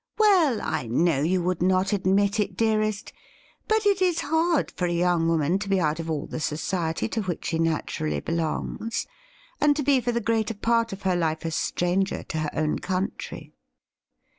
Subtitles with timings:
[0.17, 3.13] 'Well, I know you would not admit it, dearest,
[3.67, 7.07] but it is hard for a young woman to be out of all the society
[7.09, 9.05] to which she natiu ally belongs,
[9.59, 12.79] and to be for the greater part of her life a stranger to her own
[12.79, 13.53] country.'